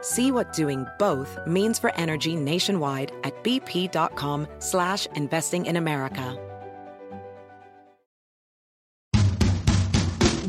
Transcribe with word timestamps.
See 0.00 0.30
what 0.30 0.52
doing 0.52 0.86
both 0.96 1.36
means 1.44 1.80
for 1.80 1.92
energy 1.96 2.36
nationwide 2.36 3.10
at 3.24 3.34
bp.com 3.42 4.46
slash 4.60 5.06
investing 5.16 5.66
in 5.66 5.76
America. 5.76 6.36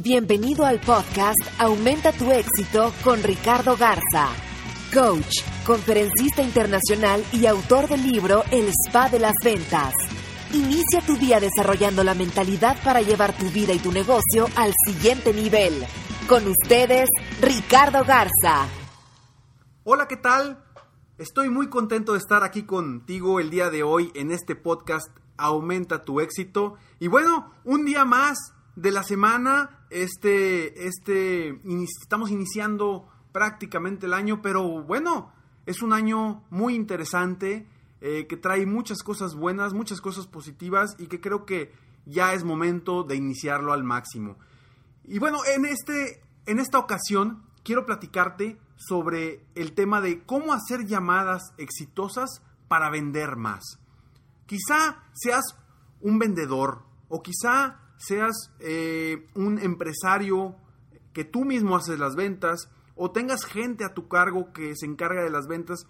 Bienvenido 0.04 0.65
al 0.65 0.79
podcast 0.79 1.40
Aumenta 1.57 2.12
tu 2.12 2.32
éxito 2.32 2.93
con 3.04 3.21
Ricardo 3.21 3.76
Garza, 3.76 4.29
coach, 4.93 5.41
conferencista 5.65 6.41
internacional 6.41 7.24
y 7.34 7.46
autor 7.48 7.87
del 7.87 8.04
libro 8.04 8.43
El 8.52 8.70
Spa 8.70 9.09
de 9.09 9.20
las 9.20 9.35
Ventas. 9.43 9.93
Inicia 10.54 11.02
tu 11.05 11.18
día 11.18 11.40
desarrollando 11.40 12.04
la 12.04 12.13
mentalidad 12.13 12.77
para 12.84 13.02
llevar 13.02 13.34
tu 13.34 13.49
vida 13.49 13.74
y 13.74 13.79
tu 13.79 13.91
negocio 13.91 14.48
al 14.55 14.74
siguiente 14.85 15.34
nivel. 15.34 15.85
Con 16.27 16.48
ustedes, 16.48 17.09
Ricardo 17.41 18.04
Garza. 18.05 18.79
Hola, 19.85 20.10
¿qué 20.10 20.18
tal? 20.18 20.62
Estoy 21.18 21.49
muy 21.49 21.70
contento 21.70 22.12
de 22.12 22.18
estar 22.18 22.44
aquí 22.44 22.63
contigo 22.63 23.40
el 23.40 23.49
día 23.49 23.70
de 23.70 23.82
hoy 23.82 24.12
en 24.13 24.30
este 24.30 24.58
podcast 24.58 25.10
Aumenta 25.38 26.04
tu 26.04 26.20
éxito. 26.20 26.76
Y 26.99 27.08
bueno, 27.08 27.54
un 27.63 27.86
día 27.86 28.04
más 28.04 28.38
de 28.76 28.91
la 28.91 29.04
semana. 29.04 29.86
Este, 29.90 30.86
este, 30.86 31.62
estamos 32.02 32.30
iniciando 32.30 33.08
prácticamente 33.32 34.05
el 34.05 34.13
año, 34.13 34.41
pero 34.41 34.84
bueno, 34.84 35.32
es 35.66 35.82
un 35.82 35.93
año 35.93 36.43
muy 36.49 36.76
interesante 36.76 37.66
eh, 38.02 38.27
que 38.27 38.36
trae 38.36 38.66
muchas 38.66 39.02
cosas 39.02 39.34
buenas, 39.34 39.74
muchas 39.74 40.02
cosas 40.02 40.27
positivas 40.27 40.93
y 40.99 41.08
que 41.08 41.21
creo 41.21 41.46
que 41.46 41.71
ya 42.05 42.34
es 42.34 42.43
momento 42.43 43.04
de 43.04 43.16
iniciarlo 43.16 43.71
al 43.71 43.86
máximo. 43.86 44.38
Y 45.05 45.20
bueno, 45.20 45.40
en, 45.55 45.64
este, 45.64 46.21
en 46.48 46.60
esta 46.60 46.80
ocasión 46.80 47.43
quiero 47.64 47.86
platicarte 47.86 48.60
sobre 48.80 49.46
el 49.55 49.74
tema 49.74 49.99
de 49.99 50.24
cómo 50.24 50.54
hacer 50.54 50.85
llamadas 50.85 51.54
exitosas 51.58 52.41
para 52.70 52.90
vender 52.90 53.36
más. 53.36 53.77
Quizá 54.46 55.04
seas 55.13 55.44
un 55.99 56.18
vendedor 56.18 56.84
o 57.10 57.21
quizá 57.21 57.82
seas 57.98 58.54
eh, 58.60 59.27
un 59.36 59.60
empresario 59.60 60.55
que 61.12 61.26
tú 61.26 61.44
mismo 61.44 61.76
haces 61.76 61.99
las 61.99 62.16
ventas 62.16 62.70
o 62.96 63.12
tengas 63.12 63.44
gente 63.44 63.84
a 63.84 63.94
tu 63.94 64.08
cargo 64.08 64.53
que 64.53 64.76
se 64.78 64.86
encarga 64.86 65.24
de 65.24 65.30
las 65.30 65.48
ventas, 65.48 65.86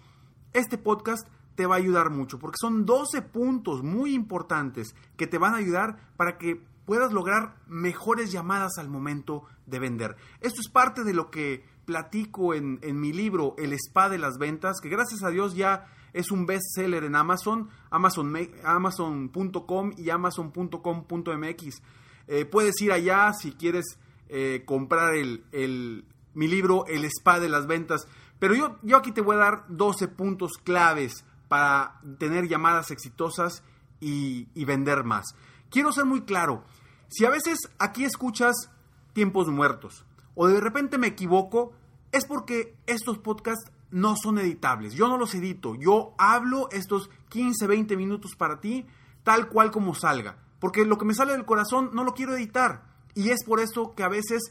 este 0.52 0.76
podcast 0.76 1.28
te 1.54 1.66
va 1.66 1.76
a 1.76 1.78
ayudar 1.78 2.10
mucho 2.10 2.40
porque 2.40 2.56
son 2.60 2.86
12 2.86 3.22
puntos 3.22 3.84
muy 3.84 4.14
importantes 4.14 4.96
que 5.16 5.28
te 5.28 5.38
van 5.38 5.54
a 5.54 5.58
ayudar 5.58 6.10
para 6.16 6.38
que 6.38 6.60
puedas 6.86 7.12
lograr 7.12 7.54
mejores 7.68 8.32
llamadas 8.32 8.78
al 8.78 8.88
momento 8.88 9.44
de 9.66 9.78
vender. 9.78 10.16
Esto 10.40 10.60
es 10.60 10.68
parte 10.68 11.04
de 11.04 11.14
lo 11.14 11.30
que 11.30 11.64
platico 11.90 12.54
en, 12.54 12.78
mi 13.00 13.12
libro 13.12 13.56
El 13.58 13.72
Spa 13.72 14.08
de 14.08 14.16
las 14.16 14.38
Ventas, 14.38 14.80
que 14.80 14.88
gracias 14.88 15.24
a 15.24 15.30
Dios 15.30 15.56
ya 15.56 15.88
es 16.12 16.30
un 16.30 16.46
bestseller 16.46 17.02
en 17.02 17.16
Amazon, 17.16 17.68
Amazon.com 17.90 19.92
y 19.98 20.10
Amazon.com.mx. 20.10 21.82
Eh, 22.28 22.44
puedes 22.44 22.80
ir 22.80 22.92
allá 22.92 23.32
si 23.32 23.50
quieres 23.50 23.98
eh, 24.28 24.62
comprar 24.64 25.14
mi 25.14 26.46
libro 26.46 26.86
El 26.86 27.04
Spa 27.06 27.40
de 27.40 27.48
las 27.48 27.66
Ventas. 27.66 28.06
Pero 28.38 28.54
yo, 28.54 28.96
aquí 28.96 29.10
te 29.10 29.20
voy 29.20 29.34
a 29.34 29.40
dar 29.40 29.64
12 29.66 30.06
puntos 30.06 30.52
claves 30.62 31.24
para 31.48 32.00
tener 32.20 32.46
llamadas 32.46 32.92
exitosas 32.92 33.64
y 33.98 34.64
vender 34.64 35.02
más. 35.02 35.34
Quiero 35.70 35.90
ser 35.90 36.04
muy 36.04 36.20
claro. 36.20 36.62
Si 37.08 37.24
a 37.24 37.30
veces 37.30 37.58
aquí 37.80 38.04
escuchas 38.04 38.70
tiempos 39.12 39.48
muertos 39.48 40.04
o 40.36 40.46
de 40.46 40.60
repente 40.60 40.96
me 40.96 41.08
equivoco, 41.08 41.72
es 42.12 42.24
porque 42.24 42.76
estos 42.86 43.18
podcasts 43.18 43.70
no 43.90 44.14
son 44.16 44.38
editables. 44.38 44.94
Yo 44.94 45.08
no 45.08 45.18
los 45.18 45.34
edito. 45.34 45.74
Yo 45.74 46.14
hablo 46.18 46.68
estos 46.70 47.10
15, 47.28 47.66
20 47.66 47.96
minutos 47.96 48.34
para 48.36 48.60
ti 48.60 48.86
tal 49.22 49.48
cual 49.48 49.70
como 49.70 49.94
salga. 49.94 50.38
Porque 50.58 50.84
lo 50.84 50.98
que 50.98 51.04
me 51.04 51.14
sale 51.14 51.32
del 51.32 51.44
corazón 51.44 51.90
no 51.92 52.04
lo 52.04 52.14
quiero 52.14 52.34
editar. 52.34 52.84
Y 53.14 53.30
es 53.30 53.44
por 53.44 53.60
eso 53.60 53.94
que 53.94 54.02
a 54.02 54.08
veces 54.08 54.42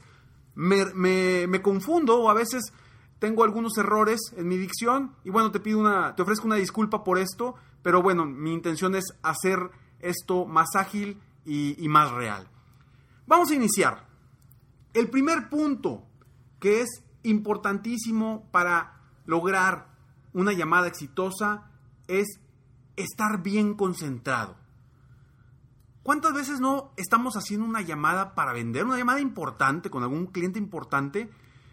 me, 0.56 1.62
confundo 1.62 2.20
o 2.20 2.30
a 2.30 2.34
veces 2.34 2.74
tengo 3.20 3.44
algunos 3.44 3.78
errores 3.78 4.20
en 4.36 4.48
mi 4.48 4.58
dicción. 4.58 5.16
Y 5.24 5.30
bueno, 5.30 5.52
te 5.52 5.60
pido 5.60 5.80
una, 5.80 6.16
te 6.16 6.22
ofrezco 6.22 6.48
una 6.48 6.56
disculpa 6.56 7.04
por 7.04 7.20
esto. 7.20 7.56
Pero 7.82 8.02
bueno, 8.02 8.26
mi 8.26 8.54
intención 8.54 8.96
es 8.96 9.06
hacer 9.22 9.72
esto 10.00 10.46
más 10.46 10.76
ágil 10.76 11.20
y 11.46 11.88
más 11.88 12.12
real. 12.12 12.48
Vamos 13.26 13.52
a 13.52 13.56
iniciar. 13.56 14.08
El 14.94 15.10
primer 15.10 15.50
punto 15.50 16.04
que 16.60 16.82
es 16.82 17.04
importantísimo 17.24 18.48
para 18.52 19.02
lograr 19.26 19.88
una 20.34 20.54
llamada 20.54 20.88
exitosa 20.88 21.72
es 22.08 22.40
estar 22.96 23.42
bien 23.42 23.76
concentrado. 23.76 24.56
¿Cuántas 26.04 26.34
veces 26.34 26.60
no 26.60 26.92
estamos 26.98 27.36
haciendo 27.36 27.66
una 27.66 27.82
llamada 27.82 28.34
para 28.34 28.54
vender, 28.54 28.86
una 28.86 28.98
llamada 28.98 29.20
importante 29.20 29.90
con 29.90 30.04
algún 30.04 30.28
cliente 30.28 30.58
importante? 30.58 31.30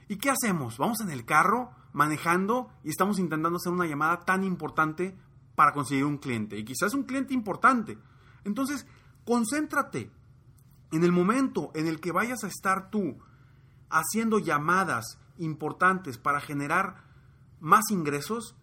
¿Y 0.09 0.17
qué 0.17 0.31
hacemos? 0.31 0.79
Vamos 0.79 1.01
en 1.01 1.11
el 1.11 1.25
carro 1.25 1.71
manejando 1.93 2.71
y 2.85 2.91
estamos 2.91 3.19
intentando 3.19 3.57
hacer 3.57 3.73
una 3.73 3.87
llamada 3.87 4.21
tan 4.21 4.45
importante 4.45 5.17
para 5.55 5.73
conseguir 5.73 6.05
un 6.05 6.19
cliente. 6.19 6.59
Y 6.59 6.65
quizás 6.65 6.93
un 6.93 7.05
cliente 7.05 7.35
importante. 7.35 7.99
Entonces, 8.45 8.87
concéntrate 9.25 10.11
en 10.93 11.05
el 11.05 11.13
momento 11.13 11.71
en 11.75 11.87
el 11.87 12.01
que 12.01 12.13
vayas 12.13 12.45
a 12.45 12.49
estar 12.49 12.91
tú 12.91 13.19
haciendo 13.89 14.39
llamadas 14.39 15.19
importantes 15.39 16.19
para 16.19 16.41
generar 16.41 17.05
más 17.61 17.91
ingresos. 17.91 18.57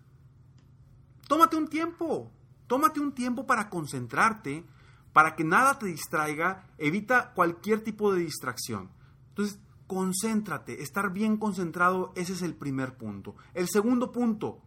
Tómate 1.28 1.56
un 1.56 1.68
tiempo. 1.68 2.32
Tómate 2.68 3.00
un 3.00 3.14
tiempo 3.14 3.46
para 3.46 3.70
concentrarte 3.70 4.66
para 5.14 5.36
que 5.36 5.44
nada 5.44 5.78
te 5.78 5.86
distraiga, 5.86 6.68
evita 6.78 7.34
cualquier 7.34 7.84
tipo 7.84 8.12
de 8.12 8.22
distracción. 8.22 8.90
Entonces, 9.30 9.60
concéntrate, 9.88 10.82
estar 10.82 11.14
bien 11.14 11.38
concentrado, 11.38 12.12
ese 12.16 12.34
es 12.34 12.42
el 12.42 12.56
primer 12.56 12.98
punto. 12.98 13.36
El 13.54 13.70
segundo 13.70 14.12
punto, 14.12 14.60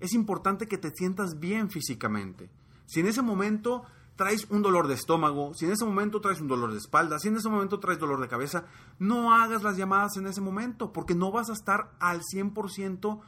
es 0.00 0.14
importante 0.14 0.66
que 0.66 0.78
te 0.78 0.90
sientas 0.90 1.38
bien 1.38 1.70
físicamente. 1.70 2.50
Si 2.86 3.00
en 3.00 3.06
ese 3.06 3.22
momento 3.22 3.84
traes 4.16 4.46
un 4.50 4.62
dolor 4.62 4.88
de 4.88 4.94
estómago, 4.94 5.54
si 5.54 5.64
en 5.64 5.72
ese 5.72 5.84
momento 5.84 6.20
traes 6.20 6.40
un 6.40 6.48
dolor 6.48 6.72
de 6.72 6.78
espalda, 6.78 7.18
si 7.18 7.28
en 7.28 7.36
ese 7.36 7.48
momento 7.48 7.80
traes 7.80 7.98
dolor 7.98 8.20
de 8.20 8.28
cabeza, 8.28 8.64
no 8.98 9.34
hagas 9.34 9.62
las 9.62 9.76
llamadas 9.76 10.16
en 10.16 10.26
ese 10.26 10.40
momento, 10.40 10.92
porque 10.92 11.14
no 11.14 11.32
vas 11.32 11.50
a 11.50 11.54
estar 11.54 11.92
al 11.98 12.20
100% 12.20 13.20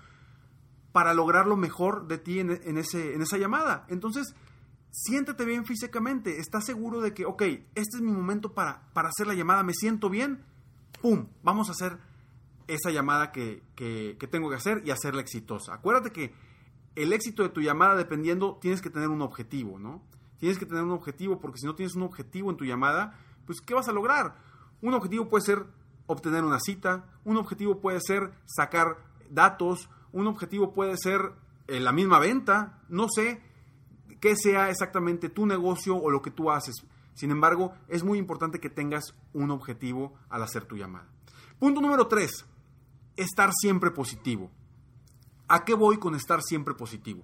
para 0.92 1.14
lograr 1.14 1.46
lo 1.46 1.56
mejor 1.56 2.06
de 2.06 2.18
ti 2.18 2.38
en, 2.38 2.50
ese, 2.50 3.14
en 3.14 3.22
esa 3.22 3.36
llamada. 3.36 3.84
Entonces, 3.88 4.34
siéntete 4.90 5.44
bien 5.44 5.64
físicamente, 5.64 6.38
estás 6.38 6.64
seguro 6.64 7.00
de 7.00 7.12
que, 7.12 7.26
ok, 7.26 7.42
este 7.42 7.96
es 7.96 8.00
mi 8.00 8.12
momento 8.12 8.52
para, 8.54 8.92
para 8.92 9.08
hacer 9.08 9.26
la 9.26 9.34
llamada, 9.34 9.64
me 9.64 9.74
siento 9.74 10.08
bien, 10.08 10.44
¡pum! 11.02 11.26
Vamos 11.42 11.68
a 11.68 11.72
hacer 11.72 11.98
esa 12.68 12.90
llamada 12.90 13.32
que, 13.32 13.62
que, 13.74 14.28
tengo 14.30 14.48
que 14.48 14.56
hacer 14.56 14.82
y 14.84 14.90
hacerla 14.90 15.20
exitosa. 15.20 15.74
Acuérdate 15.74 16.12
que 16.12 16.32
el 16.94 17.12
éxito 17.12 17.42
de 17.42 17.48
tu 17.48 17.60
llamada, 17.60 17.96
dependiendo, 17.96 18.58
tienes 18.60 18.80
que 18.80 18.90
tener 18.90 19.08
un 19.08 19.22
objetivo, 19.22 19.78
¿no? 19.78 20.02
Tienes 20.38 20.58
que 20.58 20.66
tener 20.66 20.82
un 20.82 20.92
objetivo, 20.92 21.40
porque 21.40 21.58
si 21.58 21.66
no 21.66 21.74
tienes 21.74 21.94
un 21.94 22.02
objetivo 22.02 22.50
en 22.50 22.56
tu 22.56 22.64
llamada, 22.64 23.18
pues 23.46 23.60
¿qué 23.60 23.74
vas 23.74 23.88
a 23.88 23.92
lograr? 23.92 24.36
Un 24.82 24.94
objetivo 24.94 25.28
puede 25.28 25.44
ser 25.44 25.66
obtener 26.06 26.44
una 26.44 26.60
cita, 26.60 27.04
un 27.24 27.36
objetivo 27.36 27.80
puede 27.80 28.00
ser 28.00 28.32
sacar 28.44 28.98
datos, 29.30 29.88
un 30.12 30.26
objetivo 30.26 30.72
puede 30.72 30.96
ser 30.96 31.32
eh, 31.66 31.80
la 31.80 31.92
misma 31.92 32.18
venta, 32.18 32.82
no 32.88 33.08
sé, 33.08 33.40
qué 34.20 34.36
sea 34.36 34.70
exactamente 34.70 35.28
tu 35.28 35.46
negocio 35.46 35.96
o 35.96 36.10
lo 36.10 36.22
que 36.22 36.30
tú 36.30 36.50
haces. 36.50 36.76
Sin 37.14 37.30
embargo, 37.30 37.72
es 37.88 38.02
muy 38.02 38.18
importante 38.18 38.60
que 38.60 38.70
tengas 38.70 39.14
un 39.32 39.50
objetivo 39.50 40.14
al 40.28 40.42
hacer 40.42 40.64
tu 40.64 40.76
llamada. 40.76 41.08
Punto 41.58 41.80
número 41.80 42.06
tres, 42.06 42.44
estar 43.16 43.52
siempre 43.52 43.90
positivo. 43.90 44.50
¿A 45.46 45.64
qué 45.64 45.74
voy 45.74 45.98
con 45.98 46.14
estar 46.14 46.42
siempre 46.42 46.74
positivo? 46.74 47.22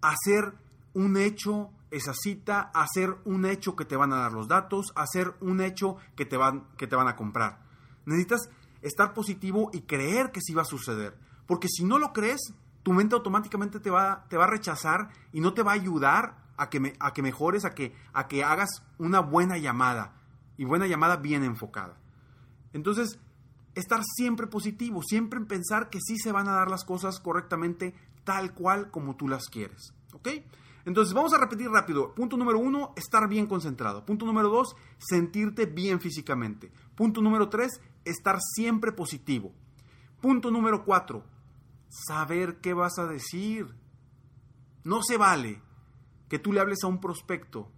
Hacer 0.00 0.54
un 0.94 1.16
hecho 1.16 1.70
esa 1.92 2.14
cita, 2.14 2.70
hacer 2.74 3.16
un 3.24 3.44
hecho 3.44 3.76
que 3.76 3.84
te 3.84 3.96
van 3.96 4.12
a 4.12 4.16
dar 4.16 4.32
los 4.32 4.48
datos, 4.48 4.92
hacer 4.96 5.34
un 5.40 5.60
hecho 5.60 5.98
que 6.16 6.24
te 6.24 6.38
van, 6.38 6.66
que 6.78 6.86
te 6.86 6.96
van 6.96 7.06
a 7.06 7.16
comprar. 7.16 7.60
Necesitas 8.06 8.48
estar 8.80 9.12
positivo 9.12 9.70
y 9.74 9.82
creer 9.82 10.32
que 10.32 10.40
sí 10.40 10.54
va 10.54 10.62
a 10.62 10.66
suceder. 10.66 11.16
Porque 11.46 11.68
si 11.68 11.84
no 11.84 11.98
lo 11.98 12.14
crees, 12.14 12.54
tu 12.82 12.94
mente 12.94 13.14
automáticamente 13.14 13.78
te 13.78 13.90
va, 13.90 14.24
te 14.30 14.38
va 14.38 14.44
a 14.44 14.50
rechazar 14.50 15.10
y 15.32 15.40
no 15.40 15.52
te 15.52 15.62
va 15.62 15.72
a 15.72 15.74
ayudar 15.74 16.36
a 16.56 16.70
que, 16.70 16.80
me, 16.80 16.94
a 16.98 17.12
que 17.12 17.22
mejores, 17.22 17.66
a 17.66 17.74
que, 17.74 17.94
a 18.14 18.26
que 18.26 18.42
hagas 18.42 18.82
una 18.98 19.20
buena 19.20 19.58
llamada. 19.58 20.14
Y 20.56 20.64
buena 20.64 20.86
llamada 20.86 21.16
bien 21.16 21.44
enfocada. 21.44 21.98
Entonces, 22.72 23.18
estar 23.74 24.00
siempre 24.16 24.46
positivo, 24.46 25.02
siempre 25.02 25.38
en 25.38 25.46
pensar 25.46 25.90
que 25.90 26.00
sí 26.00 26.16
se 26.18 26.32
van 26.32 26.48
a 26.48 26.52
dar 26.52 26.70
las 26.70 26.84
cosas 26.84 27.20
correctamente 27.20 27.94
tal 28.24 28.54
cual 28.54 28.90
como 28.90 29.16
tú 29.16 29.28
las 29.28 29.48
quieres. 29.48 29.92
¿Ok? 30.14 30.28
Entonces, 30.84 31.14
vamos 31.14 31.32
a 31.32 31.38
repetir 31.38 31.70
rápido. 31.70 32.14
Punto 32.14 32.36
número 32.36 32.58
uno, 32.58 32.92
estar 32.96 33.28
bien 33.28 33.46
concentrado. 33.46 34.04
Punto 34.04 34.26
número 34.26 34.48
dos, 34.48 34.74
sentirte 34.98 35.66
bien 35.66 36.00
físicamente. 36.00 36.72
Punto 36.94 37.20
número 37.20 37.48
tres, 37.48 37.80
estar 38.04 38.38
siempre 38.40 38.92
positivo. 38.92 39.52
Punto 40.20 40.50
número 40.50 40.84
cuatro, 40.84 41.24
saber 41.88 42.60
qué 42.60 42.74
vas 42.74 42.98
a 42.98 43.06
decir. 43.06 43.74
No 44.84 45.02
se 45.02 45.16
vale 45.16 45.62
que 46.28 46.38
tú 46.38 46.52
le 46.52 46.60
hables 46.60 46.82
a 46.82 46.88
un 46.88 47.00
prospecto 47.00 47.70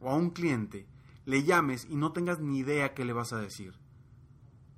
o 0.00 0.10
a 0.10 0.14
un 0.14 0.30
cliente, 0.30 0.86
le 1.24 1.44
llames 1.44 1.86
y 1.90 1.96
no 1.96 2.12
tengas 2.12 2.40
ni 2.40 2.58
idea 2.58 2.94
qué 2.94 3.04
le 3.04 3.12
vas 3.12 3.32
a 3.32 3.40
decir. 3.40 3.74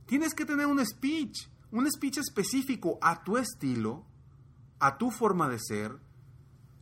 Tienes 0.07 0.35
que 0.35 0.45
tener 0.45 0.67
un 0.67 0.85
speech, 0.85 1.49
un 1.71 1.91
speech 1.91 2.19
específico 2.19 2.99
a 3.01 3.23
tu 3.23 3.37
estilo, 3.37 4.05
a 4.81 4.99
tu 4.99 5.11
forma 5.11 5.49
de 5.49 5.59
ser, 5.59 6.01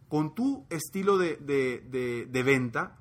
con 0.08 0.34
tu 0.34 0.66
estilo 0.70 1.19
de, 1.19 2.43
venta, 2.44 2.96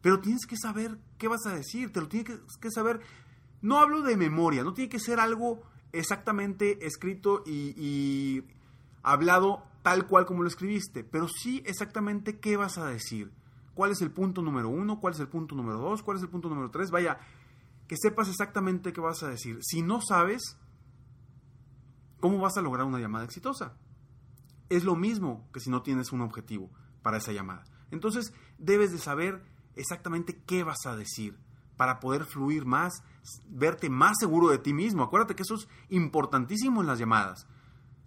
pero 0.00 0.20
tienes 0.20 0.46
que 0.46 0.56
saber 0.56 0.98
qué 1.18 1.28
vas 1.28 1.46
a 1.46 1.54
decir, 1.54 1.92
te 1.92 2.00
lo 2.00 2.08
tienes 2.08 2.40
que, 2.60 2.70
saber. 2.70 3.00
No 3.60 3.78
hablo 3.78 4.02
de 4.02 4.16
memoria, 4.16 4.62
no 4.62 4.72
tiene 4.72 4.88
que 4.88 5.00
ser 5.00 5.18
algo 5.18 5.62
exactamente 5.92 6.86
escrito 6.86 7.42
y, 7.44 7.74
y 7.76 8.44
hablado 9.02 9.64
tal 9.82 10.06
cual 10.06 10.26
como 10.26 10.42
lo 10.42 10.48
escribiste, 10.48 11.02
pero 11.02 11.28
sí 11.28 11.62
exactamente 11.66 12.38
qué 12.38 12.56
vas 12.56 12.78
a 12.78 12.86
decir. 12.86 13.32
¿Cuál 13.74 13.92
es 13.92 14.02
el 14.02 14.10
punto 14.10 14.42
número 14.42 14.68
uno? 14.68 15.00
¿Cuál 15.00 15.14
es 15.14 15.20
el 15.20 15.28
punto 15.28 15.54
número 15.54 15.78
dos? 15.78 16.02
¿Cuál 16.02 16.16
es 16.16 16.22
el 16.22 16.28
punto 16.28 16.48
número 16.48 16.70
tres? 16.70 16.90
Vaya, 16.90 17.18
que 17.86 17.96
sepas 17.96 18.28
exactamente 18.28 18.92
qué 18.92 19.00
vas 19.00 19.22
a 19.22 19.28
decir. 19.28 19.58
Si 19.62 19.82
no 19.82 20.00
sabes, 20.00 20.56
¿cómo 22.20 22.38
vas 22.38 22.56
a 22.56 22.62
lograr 22.62 22.86
una 22.86 22.98
llamada 22.98 23.24
exitosa? 23.24 23.74
Es 24.68 24.84
lo 24.84 24.96
mismo 24.96 25.48
que 25.52 25.60
si 25.60 25.70
no 25.70 25.82
tienes 25.82 26.12
un 26.12 26.20
objetivo 26.20 26.70
para 27.02 27.18
esa 27.18 27.32
llamada. 27.32 27.64
Entonces 27.90 28.32
debes 28.58 28.92
de 28.92 28.98
saber 28.98 29.42
exactamente 29.76 30.42
qué 30.46 30.64
vas 30.64 30.86
a 30.86 30.96
decir 30.96 31.38
para 31.76 32.00
poder 32.00 32.24
fluir 32.24 32.66
más, 32.66 33.02
verte 33.48 33.88
más 33.88 34.16
seguro 34.18 34.48
de 34.48 34.58
ti 34.58 34.72
mismo. 34.74 35.02
Acuérdate 35.02 35.36
que 35.36 35.42
eso 35.42 35.54
es 35.54 35.68
importantísimo 35.88 36.80
en 36.80 36.88
las 36.88 36.98
llamadas. 36.98 37.46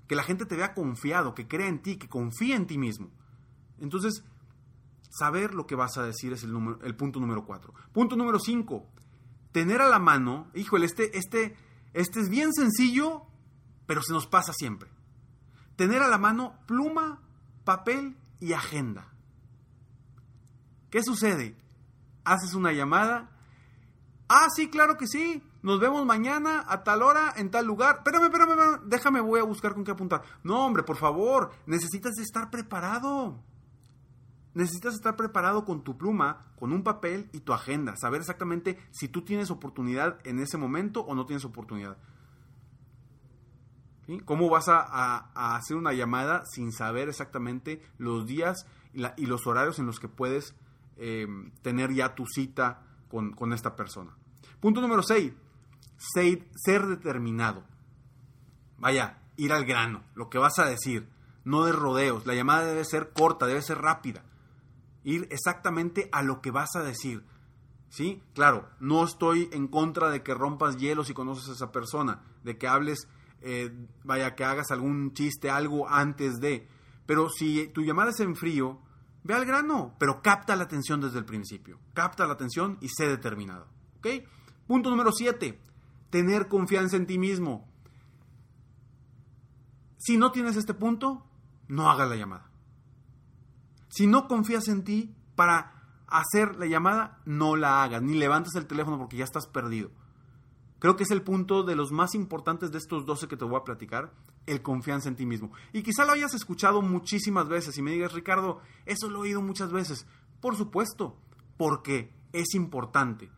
Que 0.08 0.16
la 0.16 0.24
gente 0.24 0.46
te 0.46 0.58
vea 0.58 0.74
confiado, 0.74 1.34
que 1.34 1.48
crea 1.48 1.68
en 1.68 1.82
ti, 1.82 1.96
que 1.96 2.10
confíe 2.10 2.54
en 2.54 2.68
ti 2.68 2.78
mismo. 2.78 3.12
Entonces, 3.80 4.26
saber 5.10 5.54
lo 5.54 5.66
que 5.66 5.76
vas 5.76 5.98
a 5.98 6.04
decir 6.04 6.34
es 6.34 6.44
el, 6.44 6.52
número, 6.52 6.82
el 6.84 6.96
punto 6.96 7.20
número 7.20 7.46
cuatro. 7.46 7.74
Punto 7.94 8.18
número 8.18 8.40
cinco, 8.40 8.90
tener 9.54 9.82
a 9.82 9.90
la 9.90 10.00
mano, 10.00 10.52
híjole, 10.54 10.86
este, 10.86 11.18
este, 11.18 11.56
este 11.94 12.20
es 12.20 12.30
bien 12.30 12.52
sencillo, 12.52 13.24
pero 13.88 14.04
se 14.04 14.12
nos 14.12 14.28
pasa 14.28 14.52
siempre 14.54 14.90
tener 15.76 16.02
a 16.02 16.08
la 16.08 16.18
mano 16.18 16.56
pluma, 16.66 17.22
papel 17.64 18.18
y 18.40 18.54
agenda. 18.54 19.08
¿Qué 20.90 21.02
sucede? 21.04 21.56
Haces 22.26 22.54
una 22.54 22.74
llamada. 22.74 23.32
Ah, 24.28 24.48
sí, 24.56 24.70
claro 24.70 24.98
que 24.98 25.08
sí. 25.08 25.44
Nos 25.64 25.80
vemos 25.80 26.06
mañana 26.06 26.66
a 26.68 26.84
tal 26.84 27.02
hora 27.02 27.34
en 27.38 27.52
tal 27.52 27.66
lugar. 27.66 27.98
Espérame, 27.98 28.26
espérame, 28.26 28.52
espérame. 28.52 28.82
Déjame, 28.86 29.22
voy 29.22 29.40
a 29.40 29.44
buscar 29.44 29.74
con 29.74 29.84
qué 29.84 29.92
apuntar. 29.92 30.24
No, 30.44 30.66
hombre, 30.66 30.84
por 30.84 30.98
favor. 30.98 31.52
Necesitas 31.66 32.18
estar 32.18 32.50
preparado. 32.50 33.40
Necesitas 34.54 34.96
estar 34.96 35.16
preparado 35.16 35.64
con 35.64 35.84
tu 35.84 35.98
pluma, 35.98 36.46
con 36.60 36.74
un 36.74 36.84
papel 36.84 37.30
y 37.32 37.40
tu 37.42 37.54
agenda. 37.54 37.96
Saber 37.96 38.20
exactamente 38.20 38.78
si 38.92 39.08
tú 39.08 39.22
tienes 39.22 39.50
oportunidad 39.50 40.20
en 40.26 40.40
ese 40.40 40.58
momento 40.58 41.02
o 41.02 41.16
no 41.16 41.26
tienes 41.26 41.46
oportunidad. 41.46 41.98
¿Cómo 44.20 44.50
vas 44.50 44.68
a, 44.68 45.56
hacer 45.56 45.78
una 45.78 45.94
llamada 45.94 46.44
sin 46.46 46.72
saber 46.72 47.10
exactamente 47.10 47.82
los 47.98 48.26
días 48.26 48.66
y, 48.94 49.26
los 49.26 49.48
horarios 49.48 49.80
en 49.80 49.86
los 49.86 50.00
que 50.00 50.08
puedes 50.08 50.56
eh, 50.98 51.28
tener 51.62 51.94
ya 51.94 52.16
tu 52.16 52.26
cita 52.26 52.84
con, 53.10 53.54
esta 53.54 53.76
persona? 53.76 54.16
Punto 54.60 54.82
número 54.82 55.04
6. 55.04 55.34
Ser 55.98 56.88
determinado. 56.88 57.64
Vaya, 58.78 59.20
ir 59.38 59.54
al 59.54 59.66
grano, 59.66 60.04
lo 60.16 60.30
que 60.30 60.40
vas 60.40 60.58
a 60.60 60.66
decir, 60.66 61.08
no 61.44 61.66
de 61.66 61.72
rodeos. 61.72 62.26
La 62.26 62.36
llamada 62.36 62.66
debe 62.66 62.84
ser 62.86 63.12
corta, 63.14 63.46
debe 63.46 63.62
ser 63.62 63.80
rápida. 63.80 64.24
Ir 65.04 65.28
exactamente 65.32 66.10
a 66.12 66.24
lo 66.24 66.42
que 66.42 66.52
vas 66.52 66.76
a 66.76 66.84
decir. 66.84 67.24
¿Sí? 67.90 68.24
Claro, 68.34 68.70
no 68.80 69.04
estoy 69.04 69.50
en 69.52 69.68
contra 69.68 70.10
de 70.10 70.24
que 70.24 70.34
rompas 70.34 70.78
hielos 70.78 71.10
y 71.10 71.14
conoces 71.14 71.50
a 71.50 71.54
esa 71.54 71.72
persona, 71.72 72.22
de 72.44 72.58
que 72.58 72.68
hables 72.68 73.10
eh, 73.42 73.72
vaya, 74.04 74.36
que 74.36 74.44
hagas 74.44 74.72
algún 74.72 75.14
chiste, 75.14 75.50
algo 75.50 75.90
antes 75.90 76.40
de. 76.40 76.68
Pero 77.06 77.30
si 77.30 77.68
tu 77.70 77.82
llamada 77.82 78.12
es 78.12 78.20
en 78.20 78.36
frío, 78.36 78.82
ve 79.24 79.34
al 79.34 79.46
grano, 79.46 79.96
pero 80.00 80.22
capta 80.22 80.56
la 80.56 80.64
atención 80.64 81.02
desde 81.02 81.20
el 81.20 81.26
principio. 81.26 81.80
Capta 81.94 82.26
la 82.26 82.34
atención 82.34 82.78
y 82.82 82.90
sé 82.90 83.08
determinado. 83.08 83.68
¿Ok? 83.98 84.08
Punto 84.68 84.90
número 84.90 85.12
7. 85.12 85.60
Tener 86.10 86.48
confianza 86.48 86.98
en 86.98 87.08
ti 87.08 87.18
mismo. 87.18 87.68
Si 89.98 90.18
no 90.18 90.32
tienes 90.32 90.56
este 90.56 90.74
punto, 90.74 91.26
no 91.68 91.90
hagas 91.90 92.10
la 92.10 92.16
llamada. 92.16 92.50
Si 93.90 94.08
no 94.08 94.28
confías 94.28 94.68
en 94.68 94.84
ti 94.84 95.16
para 95.36 95.82
hacer 96.08 96.56
la 96.58 96.66
llamada, 96.66 97.22
no 97.26 97.56
la 97.56 97.84
hagas, 97.84 98.02
ni 98.02 98.14
levantes 98.14 98.56
el 98.56 98.68
teléfono 98.68 98.98
porque 98.98 99.18
ya 99.18 99.24
estás 99.24 99.48
perdido. 99.48 99.92
Creo 100.82 100.96
que 100.96 101.04
es 101.04 101.12
el 101.12 101.22
punto 101.22 101.62
de 101.62 101.76
los 101.76 101.92
más 101.92 102.16
importantes 102.16 102.72
de 102.72 102.80
estos 102.80 103.06
12 103.06 103.28
que 103.28 103.38
te 103.38 103.46
voy 103.46 103.56
a 103.56 103.64
platicar, 103.64 104.12
el 104.48 104.64
confianza 104.64 105.10
en 105.10 105.16
ti 105.16 105.28
mismo. 105.28 105.52
Y 105.74 105.84
quizá 105.84 106.06
lo 106.06 106.12
hayas 106.12 106.34
escuchado 106.34 106.82
muchísimas 106.82 107.48
veces 107.48 107.78
y 107.78 107.84
me 107.84 107.92
digas, 107.92 108.14
Ricardo, 108.14 108.62
eso 108.88 109.08
lo 109.08 109.20
he 109.20 109.28
oído 109.28 109.44
muchas 109.44 109.72
veces. 109.72 110.08
Por 110.42 110.56
supuesto, 110.56 111.20
porque 111.56 112.12
es 112.34 112.56
importante, 112.56 113.30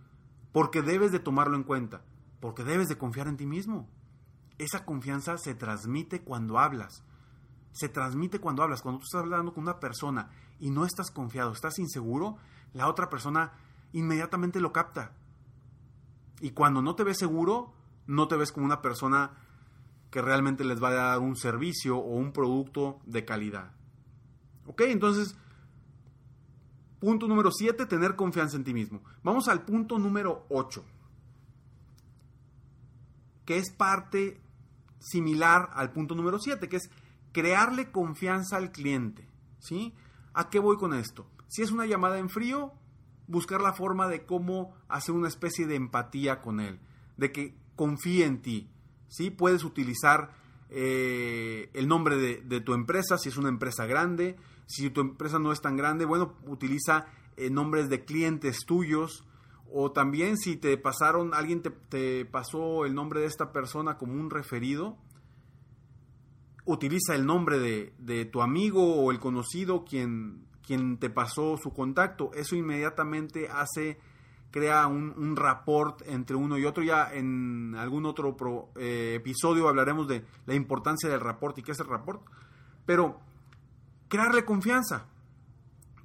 porque 0.54 0.82
debes 0.82 1.12
de 1.12 1.20
tomarlo 1.20 1.58
en 1.58 1.64
cuenta, 1.64 2.06
porque 2.40 2.64
debes 2.64 2.88
de 2.88 2.98
confiar 2.98 3.28
en 3.28 3.36
ti 3.36 3.46
mismo. 3.46 3.90
Esa 4.58 4.86
confianza 4.86 5.38
se 5.38 5.54
transmite 5.54 6.22
cuando 6.22 6.60
hablas. 6.60 7.04
Se 7.74 7.90
transmite 7.90 8.40
cuando 8.40 8.64
hablas. 8.64 8.82
Cuando 8.82 9.00
tú 9.00 9.04
estás 9.04 9.20
hablando 9.20 9.54
con 9.54 9.64
una 9.64 9.82
persona 9.82 10.30
y 10.62 10.70
no 10.70 10.86
estás 10.86 11.12
confiado, 11.12 11.52
estás 11.52 11.78
inseguro, 11.78 12.38
la 12.72 12.88
otra 12.88 13.10
persona 13.10 13.52
inmediatamente 13.92 14.62
lo 14.62 14.72
capta 14.72 15.12
y 16.44 16.52
cuando 16.52 16.82
no 16.82 16.94
te 16.94 17.06
ves 17.06 17.20
seguro, 17.20 17.72
no 18.06 18.28
te 18.28 18.36
ves 18.36 18.52
como 18.52 18.66
una 18.66 18.82
persona 18.82 19.32
que 20.12 20.22
realmente 20.22 20.66
les 20.66 20.84
va 20.84 20.90
a 20.90 20.94
dar 20.94 21.20
un 21.20 21.38
servicio 21.38 21.98
o 21.98 22.18
un 22.18 22.34
producto 22.34 23.00
de 23.06 23.24
calidad. 23.24 23.72
¿Ok? 24.66 24.82
Entonces, 24.88 25.38
punto 27.00 27.30
número 27.30 27.50
7, 27.50 27.86
tener 27.86 28.18
confianza 28.18 28.58
en 28.58 28.66
ti 28.66 28.74
mismo. 28.74 29.02
Vamos 29.24 29.48
al 29.48 29.64
punto 29.64 29.98
número 29.98 30.46
8, 30.50 30.84
que 33.46 33.58
es 33.58 33.72
parte 33.72 34.42
similar 35.00 35.70
al 35.72 35.94
punto 35.94 36.14
número 36.14 36.40
7, 36.40 36.68
que 36.68 36.76
es 36.76 36.90
crearle 37.32 37.90
confianza 37.90 38.58
al 38.58 38.74
cliente. 38.74 39.30
¿Sí? 39.60 39.94
¿A 40.34 40.50
qué 40.50 40.60
voy 40.60 40.76
con 40.76 40.94
esto? 40.94 41.26
Si 41.48 41.62
es 41.62 41.72
una 41.72 41.86
llamada 41.86 42.20
en 42.20 42.28
frío, 42.28 42.74
buscar 43.28 43.62
la 43.62 43.74
forma 43.74 44.08
de 44.08 44.26
cómo 44.26 44.74
hacer 44.88 45.16
una 45.16 45.28
especie 45.28 45.66
de 45.68 45.76
empatía 45.76 46.42
con 46.42 46.60
él, 46.60 46.80
de 47.18 47.32
que 47.32 47.56
confíe 47.76 48.26
en 48.26 48.42
ti. 48.42 48.70
¿sí? 49.08 49.30
Puedes 49.30 49.64
utilizar 49.64 50.32
eh, 50.70 51.70
el 51.74 51.88
nombre 51.88 52.18
de, 52.18 52.62
tu 52.62 52.74
empresa, 52.74 53.18
si 53.18 53.30
es 53.30 53.38
una 53.38 53.50
empresa 53.50 53.86
grande, 53.86 54.38
si 54.66 54.90
tu 54.90 55.02
empresa 55.02 55.40
no 55.40 55.52
es 55.52 55.62
tan 55.62 55.78
grande, 55.78 56.06
bueno, 56.06 56.36
utiliza 56.48 57.06
eh, 57.38 57.50
nombres 57.50 57.90
de 57.90 58.06
clientes 58.06 58.66
tuyos, 58.66 59.24
o 59.72 59.92
también 59.92 60.38
si 60.38 60.56
te 60.56 60.78
pasaron, 60.78 61.34
alguien 61.34 61.62
te, 61.62 62.26
pasó 62.26 62.86
el 62.86 62.94
nombre 62.94 63.22
de 63.22 63.28
esta 63.28 63.52
persona 63.52 63.98
como 63.98 64.14
un 64.14 64.30
referido, 64.30 64.98
utiliza 66.66 67.16
el 67.16 67.26
nombre 67.26 67.60
de, 67.60 67.94
de 67.98 68.26
tu 68.26 68.42
amigo 68.42 68.96
o 68.96 69.12
el 69.12 69.20
conocido 69.20 69.84
quien 69.84 70.48
quien 70.66 70.98
te 70.98 71.10
pasó 71.10 71.58
su 71.58 71.74
contacto. 71.74 72.32
Eso 72.34 72.56
inmediatamente 72.56 73.50
hace, 73.50 74.00
crea 74.52 74.88
un, 74.88 75.14
un 75.18 75.36
rapport 75.36 76.02
entre 76.08 76.36
uno 76.36 76.58
y 76.58 76.66
otro. 76.66 76.84
Ya 76.84 77.14
en 77.14 77.76
algún 77.78 78.06
otro 78.06 78.36
eh, 78.76 79.16
episodio 79.16 79.68
hablaremos 79.68 80.08
de 80.08 80.26
la 80.46 80.56
importancia 80.56 81.10
del 81.10 81.20
rapport 81.20 81.58
y 81.58 81.64
qué 81.64 81.74
es 81.74 81.80
el 81.80 81.88
rapport. 81.88 82.22
Pero 82.86 83.20
crearle 84.08 84.46
confianza 84.46 85.08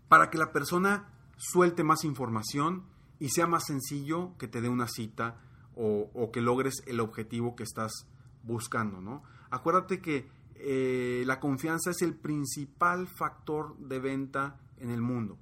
para 0.09 0.31
que 0.31 0.39
la 0.39 0.53
persona 0.53 1.09
suelte 1.37 1.85
más 1.85 2.05
información 2.05 2.85
y 3.19 3.31
sea 3.31 3.47
más 3.47 3.65
sencillo 3.67 4.37
que 4.39 4.49
te 4.49 4.61
dé 4.61 4.69
una 4.69 4.89
cita 4.89 5.41
o, 5.81 6.31
que 6.33 6.41
logres 6.41 6.83
el 6.87 6.99
objetivo 6.99 7.55
que 7.55 7.63
estás 7.63 8.09
buscando, 8.43 9.01
¿no? 9.01 9.23
Acuérdate 9.51 10.01
que 10.01 10.29
eh, 10.61 11.23
la 11.27 11.41
confianza 11.41 11.91
es 11.91 12.03
el 12.03 12.15
principal 12.15 13.07
factor 13.07 13.77
de 13.79 14.01
venta 14.01 14.61
en 14.79 14.91
el 14.91 15.01
mundo. 15.01 15.39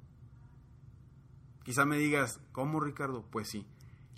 Quizá 1.64 1.84
me 1.84 1.98
digas, 1.98 2.40
¿cómo 2.52 2.80
Ricardo? 2.80 3.24
Pues 3.30 3.48
sí, 3.48 3.66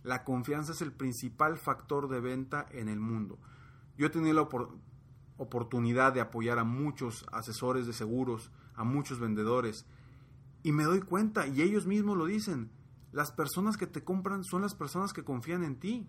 la 0.02 0.24
confianza 0.24 0.72
es 0.72 0.82
el 0.82 0.92
principal 0.92 1.56
factor 1.56 2.08
de 2.08 2.20
venta 2.20 2.66
en 2.70 2.88
el 2.88 3.00
mundo. 3.00 3.38
Yo 3.96 4.06
he 4.06 4.10
tenido 4.10 4.34
la 4.34 4.48
oportunidad 5.38 6.12
de 6.12 6.20
apoyar 6.20 6.58
a 6.58 6.64
muchos 6.64 7.24
asesores 7.32 7.86
de 7.86 7.92
seguros, 7.92 8.50
a 8.74 8.84
muchos 8.84 9.18
vendedores, 9.18 9.86
y 10.62 10.72
me 10.72 10.84
doy 10.84 11.00
cuenta, 11.00 11.46
y 11.46 11.62
ellos 11.62 11.86
mismos 11.86 12.16
lo 12.16 12.26
dicen, 12.26 12.70
las 13.12 13.32
personas 13.32 13.76
que 13.76 13.86
te 13.86 14.04
compran 14.04 14.44
son 14.44 14.62
las 14.62 14.74
personas 14.74 15.12
que 15.12 15.24
confían 15.24 15.64
en 15.64 15.76
ti. 15.76 16.06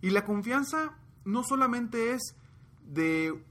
Y 0.00 0.10
la 0.10 0.24
confianza 0.24 0.96
no 1.24 1.42
solamente 1.42 2.12
es 2.12 2.36
de 2.84 3.44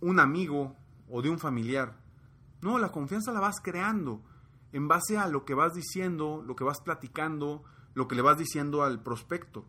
un 0.00 0.20
amigo 0.20 0.76
o 1.08 1.22
de 1.22 1.30
un 1.30 1.38
familiar. 1.38 1.96
No, 2.62 2.78
la 2.78 2.92
confianza 2.92 3.32
la 3.32 3.40
vas 3.40 3.60
creando 3.60 4.22
en 4.72 4.88
base 4.88 5.18
a 5.18 5.26
lo 5.26 5.44
que 5.44 5.54
vas 5.54 5.74
diciendo, 5.74 6.42
lo 6.46 6.56
que 6.56 6.64
vas 6.64 6.80
platicando, 6.80 7.64
lo 7.94 8.08
que 8.08 8.14
le 8.14 8.22
vas 8.22 8.38
diciendo 8.38 8.82
al 8.82 9.02
prospecto. 9.02 9.66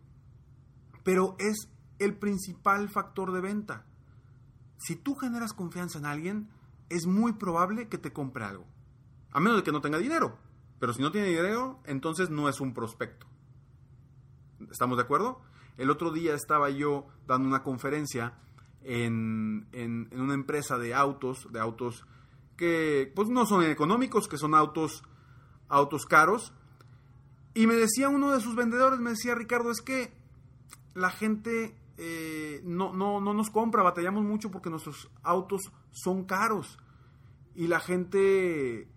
Pero 1.03 1.35
es 1.39 1.69
el 1.99 2.17
principal 2.17 2.89
factor 2.89 3.31
de 3.31 3.41
venta. 3.41 3.85
Si 4.77 4.95
tú 4.95 5.15
generas 5.15 5.53
confianza 5.53 5.99
en 5.99 6.05
alguien, 6.05 6.49
es 6.89 7.07
muy 7.07 7.33
probable 7.33 7.87
que 7.87 7.97
te 7.97 8.13
compre 8.13 8.43
algo. 8.43 8.65
A 9.31 9.39
menos 9.39 9.57
de 9.57 9.63
que 9.63 9.71
no 9.71 9.81
tenga 9.81 9.97
dinero. 9.97 10.37
Pero 10.79 10.93
si 10.93 11.01
no 11.01 11.11
tiene 11.11 11.27
dinero, 11.27 11.79
entonces 11.85 12.29
no 12.29 12.49
es 12.49 12.59
un 12.59 12.73
prospecto. 12.73 13.27
¿Estamos 14.71 14.97
de 14.97 15.03
acuerdo? 15.03 15.41
El 15.77 15.89
otro 15.89 16.11
día 16.11 16.33
estaba 16.33 16.69
yo 16.69 17.07
dando 17.27 17.47
una 17.47 17.63
conferencia 17.63 18.33
en, 18.83 19.67
en, 19.71 20.09
una 20.11 20.33
empresa 20.33 20.77
de 20.77 20.93
autos, 20.93 21.47
de 21.51 21.59
autos 21.59 22.05
que 22.57 23.11
pues 23.15 23.29
no 23.29 23.45
son 23.45 23.63
económicos, 23.63 24.27
que 24.27 24.37
son 24.37 24.55
autos, 24.55 25.03
autos 25.67 26.05
caros. 26.05 26.53
Y 27.53 27.67
me 27.67 27.75
decía 27.75 28.09
uno 28.09 28.31
de 28.31 28.39
sus 28.39 28.55
vendedores, 28.55 28.99
me 28.99 29.11
decía 29.11 29.35
Ricardo, 29.35 29.71
es 29.71 29.81
que 29.81 30.13
la 30.93 31.09
gente 31.09 31.75
eh, 31.97 32.61
no, 32.63 32.93
no, 32.93 33.19
no 33.19 33.33
nos 33.33 33.49
compra, 33.49 33.83
batallamos 33.83 34.23
mucho 34.23 34.51
porque 34.51 34.69
nuestros 34.69 35.09
autos 35.23 35.61
son 35.91 36.25
caros. 36.25 36.77
Y 37.55 37.67
la 37.67 37.79
gente 37.79 38.87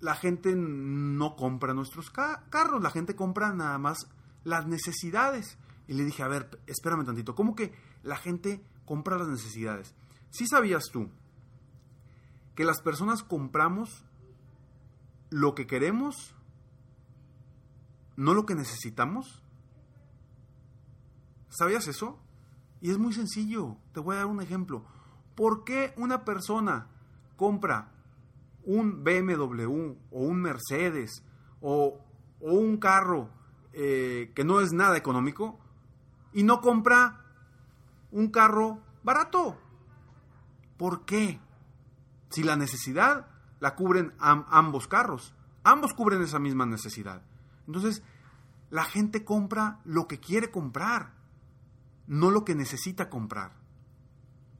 la 0.00 0.14
gente 0.14 0.54
no 0.56 1.36
compra 1.36 1.74
nuestros 1.74 2.10
carros, 2.10 2.82
la 2.82 2.90
gente 2.90 3.14
compra 3.14 3.52
nada 3.52 3.78
más 3.78 4.08
las 4.44 4.66
necesidades. 4.66 5.58
Y 5.86 5.94
le 5.94 6.04
dije, 6.04 6.22
a 6.22 6.28
ver, 6.28 6.60
espérame 6.66 7.04
tantito, 7.04 7.34
¿cómo 7.34 7.54
que 7.54 7.72
la 8.02 8.16
gente 8.16 8.64
compra 8.90 9.16
las 9.16 9.28
necesidades? 9.28 9.94
¿Sí 10.30 10.48
sabías 10.48 10.86
tú 10.92 11.08
que 12.56 12.64
las 12.64 12.82
personas 12.82 13.22
compramos 13.22 14.04
lo 15.30 15.54
que 15.54 15.68
queremos, 15.68 16.34
no 18.16 18.34
lo 18.34 18.46
que 18.46 18.56
necesitamos? 18.56 19.44
¿Sabías 21.50 21.86
eso? 21.86 22.18
Y 22.80 22.90
es 22.90 22.98
muy 22.98 23.12
sencillo, 23.12 23.76
te 23.92 24.00
voy 24.00 24.16
a 24.16 24.18
dar 24.18 24.26
un 24.26 24.42
ejemplo. 24.42 24.84
¿Por 25.36 25.62
qué 25.62 25.94
una 25.96 26.24
persona 26.24 26.88
compra 27.36 27.92
un 28.64 29.04
BMW 29.04 29.94
o 30.10 30.18
un 30.18 30.42
Mercedes 30.42 31.22
o, 31.60 32.04
un 32.40 32.78
carro 32.78 33.30
eh, 33.72 34.32
que 34.34 34.42
no 34.42 34.60
es 34.60 34.72
nada 34.72 34.96
económico 34.96 35.60
y 36.32 36.42
no 36.42 36.60
compra 36.60 37.29
un 38.10 38.28
carro 38.28 38.80
barato. 39.02 39.58
¿Por 40.76 41.04
qué? 41.04 41.40
Si 42.30 42.42
la 42.42 42.56
necesidad 42.56 43.26
la 43.60 43.74
cubren 43.74 44.14
ambos 44.18 44.88
carros, 44.88 45.34
ambos 45.64 45.92
cubren 45.92 46.22
esa 46.22 46.38
misma 46.38 46.66
necesidad. 46.66 47.22
Entonces, 47.66 48.02
la 48.70 48.84
gente 48.84 49.24
compra 49.24 49.80
lo 49.84 50.06
que 50.06 50.20
quiere 50.20 50.50
comprar, 50.50 51.12
no 52.06 52.30
lo 52.30 52.44
que 52.44 52.54
necesita 52.54 53.10
comprar. 53.10 53.52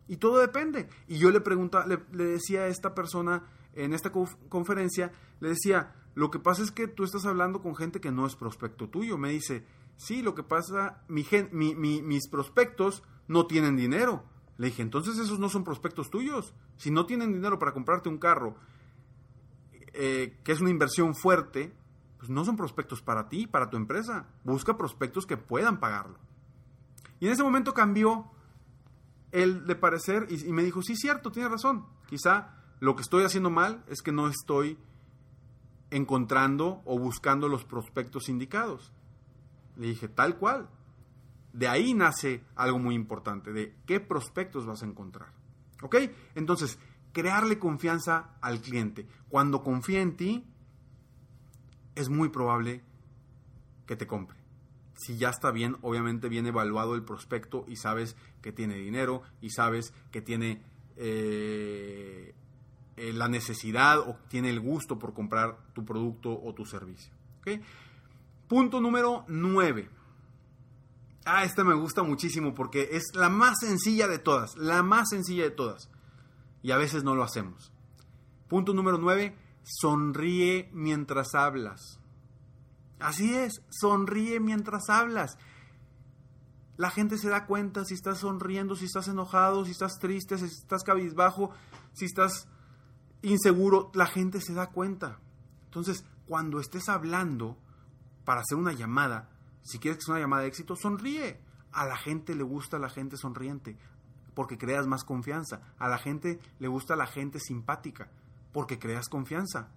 Y 0.09 0.17
todo 0.17 0.39
depende. 0.39 0.89
Y 1.07 1.19
yo 1.19 1.31
le 1.31 1.41
pregunta, 1.41 1.87
le 1.87 2.25
decía 2.25 2.63
a 2.63 2.67
esta 2.67 2.95
persona, 2.95 3.45
en 3.75 3.93
esta 3.93 4.11
conferencia, 4.49 5.13
le 5.39 5.51
decía, 5.51 5.95
lo 6.15 6.31
que 6.31 6.41
pasa 6.41 6.63
es 6.63 6.73
que 6.73 6.89
tú 6.89 7.05
estás 7.05 7.25
hablando 7.25 7.63
con 7.63 7.77
gente 7.77 8.01
que 8.01 8.11
no 8.11 8.27
es 8.27 8.35
prospecto 8.35 8.89
tuyo. 8.89 9.17
Me 9.17 9.31
dice, 9.31 9.65
sí, 10.01 10.23
lo 10.23 10.35
que 10.35 10.43
pasa, 10.43 11.03
mi, 11.09 11.25
mis 11.75 12.29
prospectos 12.29 13.03
no 13.29 13.47
tienen 13.47 13.77
dinero. 13.77 14.25
Le 14.57 14.69
dije, 14.69 14.83
entonces 14.83 15.19
esos 15.19 15.39
no 15.39 15.51
son 15.51 15.63
prospectos 15.63 16.11
tuyos. 16.11 16.55
Si 16.77 16.91
no 16.91 17.05
tienen 17.05 17.33
dinero 17.33 17.59
para 17.59 17.73
comprarte 17.73 18.09
un 18.09 18.19
carro, 18.19 18.57
eh, 19.93 20.39
que 20.43 20.53
es 20.53 20.61
una 20.61 20.71
inversión 20.71 21.15
fuerte, 21.15 21.75
pues 22.19 22.31
no 22.31 22.45
son 22.47 22.57
prospectos 22.57 23.03
para 23.03 23.29
ti, 23.29 23.47
para 23.47 23.69
tu 23.69 23.77
empresa. 23.77 24.27
Busca 24.43 24.79
prospectos 24.79 25.27
que 25.27 25.37
puedan 25.37 25.81
pagarlo. 25.81 26.19
Y 27.21 27.27
en 27.27 27.33
ese 27.33 27.43
momento 27.43 27.75
cambió 27.75 28.31
el 29.33 29.67
de 29.67 29.77
parecer 29.77 30.27
y, 30.31 30.47
y 30.47 30.53
me 30.53 30.65
dijo, 30.65 30.81
sí, 30.81 30.97
cierto, 30.97 31.31
tiene 31.31 31.51
razón. 31.51 31.85
Quizá 32.07 32.55
lo 32.81 32.97
que 32.97 33.03
estoy 33.03 33.25
haciendo 33.25 33.51
mal 33.51 33.85
es 33.87 34.01
que 34.01 34.13
no 34.13 34.29
estoy 34.29 34.79
encontrando 35.91 36.81
o 36.87 36.99
buscando 36.99 37.49
los 37.49 37.65
prospectos 37.65 38.31
indicados. 38.31 38.93
Le 39.77 39.89
dije, 39.89 40.09
tal 40.09 40.37
cual. 40.37 40.69
De 41.53 41.67
ahí 41.69 41.95
nace 41.95 42.45
algo 42.55 42.79
muy 42.79 42.95
importante, 42.95 43.53
de 43.53 43.75
qué 43.87 43.99
prospectos 43.99 44.67
vas 44.67 44.83
a 44.83 44.87
encontrar. 44.87 45.33
¿Ok? 45.83 45.97
Entonces, 46.35 46.79
crearle 47.13 47.59
confianza 47.59 48.37
al 48.41 48.61
cliente. 48.61 49.07
Cuando 49.29 49.63
confía 49.63 50.01
en 50.01 50.17
ti, 50.17 50.45
es 51.95 52.09
muy 52.09 52.29
probable 52.29 52.83
que 53.87 53.97
te 53.97 54.07
compre. 54.07 54.39
Si 54.95 55.17
ya 55.17 55.31
está 55.31 55.51
bien, 55.51 55.77
obviamente 55.83 56.29
bien 56.29 56.47
evaluado 56.47 56.95
el 56.95 57.03
prospecto 57.03 57.65
y 57.67 57.77
sabes 57.77 58.17
que 58.43 58.53
tiene 58.53 58.77
dinero 58.77 59.23
y 59.41 59.51
sabes 59.51 59.95
que 60.11 60.21
tiene 60.21 60.63
eh, 60.97 62.35
eh, 62.97 63.13
la 63.15 63.29
necesidad 63.29 63.99
o 63.99 64.19
tiene 64.29 64.51
el 64.51 64.61
gusto 64.61 64.99
por 64.99 65.15
comprar 65.15 65.57
tu 65.73 65.85
producto 65.85 66.39
o 66.39 66.53
tu 66.55 66.67
servicio. 66.67 67.13
Punto 68.51 68.81
número 68.81 69.25
9. 69.29 69.89
Ah, 71.25 71.45
esta 71.45 71.63
me 71.63 71.73
gusta 71.73 72.03
muchísimo 72.03 72.53
porque 72.53 72.89
es 72.91 73.15
la 73.15 73.29
más 73.29 73.61
sencilla 73.61 74.09
de 74.09 74.19
todas, 74.19 74.57
la 74.57 74.83
más 74.83 75.11
sencilla 75.11 75.45
de 75.45 75.53
todas. 75.53 75.89
Y 76.61 76.73
a 76.73 76.77
veces 76.77 77.05
no 77.05 77.15
lo 77.15 77.23
hacemos. 77.23 77.73
Punto 78.49 78.75
número 78.75 78.99
9. 78.99 79.37
Sonríe 79.63 80.69
mientras 80.73 81.37
hablas. 81.37 82.01
Así 82.99 83.37
es, 83.37 83.63
sonríe 83.71 84.41
mientras 84.41 84.91
hablas. 84.91 85.39
La 86.77 86.91
gente 86.91 87.19
se 87.19 87.29
da 87.29 87.47
cuenta 87.47 87.85
si 87.85 87.95
estás 87.95 88.19
sonriendo, 88.19 88.75
si 88.75 88.87
estás 88.87 89.07
enojado, 89.07 89.65
si 89.65 89.71
estás 89.71 90.01
triste, 90.01 90.39
si 90.39 90.47
estás 90.47 90.83
cabizbajo, 90.83 91.53
si 91.93 92.07
estás 92.07 92.49
inseguro, 93.23 93.93
la 93.95 94.07
gente 94.07 94.41
se 94.41 94.55
da 94.55 94.71
cuenta. 94.71 95.21
Entonces, 95.67 96.05
cuando 96.27 96.59
estés 96.59 96.89
hablando 96.89 97.57
para 98.25 98.41
hacer 98.41 98.59
una 98.59 98.73
llamada, 98.73 99.31
si 99.63 99.79
quieres 99.79 99.99
que 99.99 100.05
sea 100.05 100.15
una 100.15 100.23
llamada 100.23 100.43
de 100.43 100.49
éxito, 100.49 100.77
sonríe. 100.77 101.41
A 101.73 101.87
la 101.87 101.97
gente 101.97 102.35
le 102.35 102.43
gusta 102.43 102.79
la 102.79 102.89
gente 102.89 103.17
sonriente 103.17 103.77
porque 104.35 104.59
creas 104.59 104.87
más 104.87 105.05
confianza. 105.05 105.61
A 105.79 105.89
la 105.89 105.99
gente 105.99 106.41
le 106.59 106.69
gusta 106.69 106.97
la 106.97 107.07
gente 107.07 107.39
simpática 107.39 108.11
porque 108.53 108.79
creas 108.79 109.09
confianza. 109.09 109.69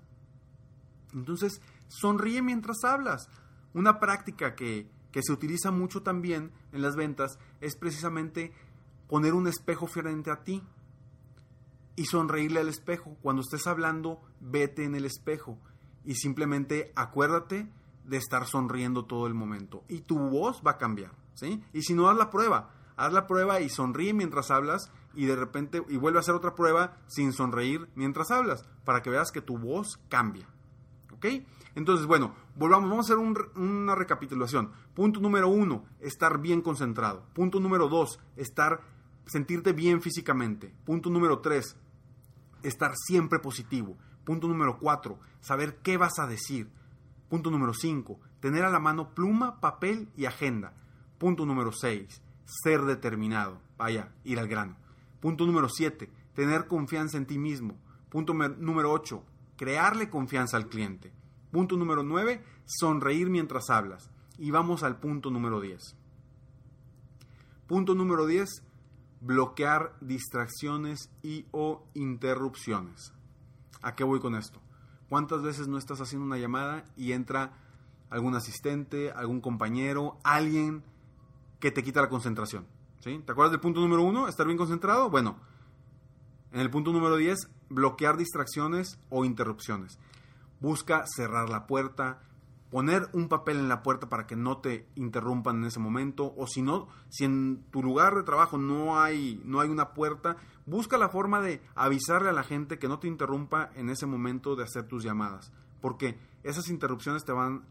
Entonces, 1.13 1.61
sonríe 1.87 2.41
mientras 2.41 2.83
hablas. 2.83 3.29
Una 3.73 3.99
práctica 3.99 4.55
que, 4.55 4.89
que 5.11 5.21
se 5.21 5.31
utiliza 5.31 5.71
mucho 5.71 6.01
también 6.01 6.51
en 6.71 6.81
las 6.81 6.95
ventas 6.95 7.37
es 7.61 7.75
precisamente 7.75 8.51
poner 9.07 9.33
un 9.33 9.47
espejo 9.47 9.85
frente 9.85 10.31
a 10.31 10.43
ti 10.43 10.63
y 11.95 12.05
sonreírle 12.05 12.59
al 12.59 12.69
espejo. 12.69 13.15
Cuando 13.21 13.41
estés 13.41 13.67
hablando, 13.67 14.21
vete 14.39 14.85
en 14.85 14.95
el 14.95 15.05
espejo 15.05 15.59
y 16.03 16.15
simplemente 16.15 16.91
acuérdate 16.95 17.69
de 18.05 18.17
estar 18.17 18.45
sonriendo 18.45 19.05
todo 19.05 19.27
el 19.27 19.33
momento 19.33 19.83
y 19.87 20.01
tu 20.01 20.17
voz 20.17 20.61
va 20.65 20.71
a 20.71 20.77
cambiar, 20.77 21.11
¿sí? 21.33 21.63
Y 21.73 21.83
si 21.83 21.93
no 21.93 22.03
das 22.07 22.17
la 22.17 22.29
prueba, 22.29 22.71
Haz 22.95 23.11
la 23.11 23.27
prueba 23.27 23.59
y 23.59 23.69
sonríe 23.69 24.13
mientras 24.13 24.51
hablas 24.51 24.91
y 25.15 25.25
de 25.25 25.35
repente 25.35 25.83
y 25.89 25.97
vuelve 25.97 26.19
a 26.19 26.21
hacer 26.21 26.35
otra 26.35 26.55
prueba 26.55 26.97
sin 27.07 27.33
sonreír 27.33 27.89
mientras 27.95 28.31
hablas 28.31 28.65
para 28.85 29.01
que 29.01 29.09
veas 29.09 29.31
que 29.31 29.41
tu 29.41 29.57
voz 29.57 29.99
cambia. 30.09 30.47
¿Ok? 31.11 31.25
Entonces, 31.75 32.05
bueno, 32.05 32.35
volvamos, 32.55 32.89
vamos 32.89 33.09
a 33.09 33.13
hacer 33.13 33.49
una 33.55 33.95
recapitulación. 33.95 34.71
Punto 34.93 35.19
número 35.19 35.49
uno, 35.49 35.85
estar 36.01 36.39
bien 36.39 36.61
concentrado. 36.61 37.25
Punto 37.33 37.59
número 37.59 37.87
dos, 37.87 38.19
estar, 38.35 38.81
sentirte 39.25 39.73
bien 39.73 40.01
físicamente. 40.01 40.73
Punto 40.85 41.09
número 41.09 41.39
tres, 41.39 41.75
estar 42.61 42.93
siempre 42.95 43.39
positivo. 43.39 43.97
Punto 44.23 44.47
número 44.47 44.77
cuatro, 44.79 45.19
saber 45.41 45.77
qué 45.77 45.97
vas 45.97 46.19
a 46.19 46.27
decir. 46.27 46.69
Punto 47.33 47.49
número 47.49 47.73
cinco, 47.73 48.19
tener 48.41 48.63
a 48.63 48.69
la 48.69 48.79
mano 48.79 49.15
pluma, 49.15 49.59
papel 49.59 50.07
y 50.15 50.25
agenda. 50.25 50.75
Punto 51.17 51.47
número 51.47 51.71
seis, 51.71 52.21
ser 52.45 52.81
determinado. 52.83 53.59
Vaya, 53.75 54.13
ir 54.23 54.37
al 54.37 54.47
grano. 54.47 54.75
Punto 55.19 55.47
número 55.47 55.67
siete, 55.67 56.11
tener 56.35 56.67
confianza 56.67 57.17
en 57.17 57.25
ti 57.25 57.39
mismo. 57.39 57.75
Punto 58.09 58.35
número 58.35 58.91
ocho, 58.91 59.23
crearle 59.57 60.11
confianza 60.11 60.57
al 60.57 60.67
cliente. 60.67 61.11
Punto 61.49 61.75
número 61.75 62.03
9, 62.03 62.43
sonreír 62.65 63.31
mientras 63.31 63.71
hablas. 63.71 64.11
Y 64.37 64.51
vamos 64.51 64.83
al 64.83 64.99
punto 64.99 65.31
número 65.31 65.59
10. 65.59 65.81
Punto 67.65 67.95
número 67.95 68.27
10, 68.27 68.47
bloquear 69.21 69.95
distracciones 70.01 71.09
y 71.23 71.47
o 71.49 71.83
interrupciones. 71.95 73.11
¿A 73.81 73.95
qué 73.95 74.03
voy 74.03 74.19
con 74.19 74.35
esto? 74.35 74.61
¿Cuántas 75.13 75.43
veces 75.43 75.67
no 75.67 75.77
estás 75.77 76.01
haciendo 76.01 76.25
una 76.25 76.39
llamada 76.39 76.85
y 76.97 77.11
entra 77.11 77.53
algún 78.09 78.33
asistente, 78.33 79.11
algún 79.11 79.41
compañero, 79.41 80.17
alguien 80.23 80.83
que 81.59 81.69
te 81.69 81.83
quita 81.83 82.01
la 82.01 82.09
concentración? 82.09 82.65
¿Sí? 82.97 83.21
¿Te 83.23 83.31
acuerdas 83.31 83.51
del 83.51 83.59
punto 83.59 83.79
número 83.79 84.01
1? 84.01 84.27
¿Estar 84.27 84.47
bien 84.47 84.57
concentrado? 84.57 85.11
Bueno, 85.11 85.37
en 86.51 86.61
el 86.61 86.71
punto 86.71 86.91
número 86.91 87.15
10, 87.15 87.47
bloquear 87.69 88.17
distracciones 88.17 88.97
o 89.11 89.23
interrupciones 89.23 89.99
busca 90.59 91.03
cerrar 91.05 91.47
la 91.47 91.67
puerta, 91.67 92.23
poner 92.71 93.07
un 93.13 93.29
papel 93.29 93.59
en 93.59 93.69
la 93.69 93.83
puerta 93.83 94.09
para 94.09 94.25
que 94.25 94.35
no 94.35 94.57
te 94.61 94.87
interrumpan 94.95 95.57
en 95.57 95.65
ese 95.65 95.79
momento 95.79 96.33
o 96.35 96.47
si 96.47 96.63
no, 96.63 96.87
si 97.09 97.25
en 97.25 97.65
tu 97.69 97.83
lugar 97.83 98.15
de 98.15 98.23
trabajo 98.23 98.57
no 98.57 98.99
hay 98.99 99.39
no 99.45 99.59
hay 99.59 99.69
una 99.69 99.93
puerta, 99.93 100.37
busca 100.65 100.97
la 100.97 101.09
forma 101.09 101.41
de 101.41 101.61
avisarle 101.75 102.29
a 102.29 102.33
la 102.33 102.43
gente 102.43 102.79
que 102.79 102.87
no 102.87 102.99
te 102.99 103.07
interrumpa 103.07 103.71
en 103.75 103.89
ese 103.89 104.05
momento 104.05 104.55
de 104.55 104.63
hacer 104.63 104.87
tus 104.87 105.03
llamadas, 105.03 105.51
porque 105.81 106.17
esas 106.43 106.69
interrupciones 106.69 107.23
te 107.23 107.31
van 107.31 107.65